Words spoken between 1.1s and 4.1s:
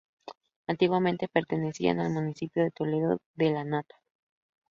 pertenecía al municipio de Toledo de lanata.